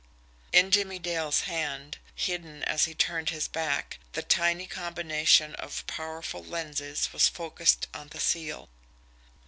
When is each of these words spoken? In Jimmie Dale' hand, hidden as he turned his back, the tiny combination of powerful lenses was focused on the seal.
In 0.51 0.71
Jimmie 0.71 0.97
Dale' 0.97 1.31
hand, 1.31 1.99
hidden 2.15 2.63
as 2.63 2.85
he 2.85 2.95
turned 2.95 3.29
his 3.29 3.47
back, 3.47 3.99
the 4.13 4.23
tiny 4.23 4.65
combination 4.65 5.53
of 5.57 5.85
powerful 5.85 6.43
lenses 6.43 7.13
was 7.13 7.29
focused 7.29 7.87
on 7.93 8.07
the 8.07 8.19
seal. 8.19 8.67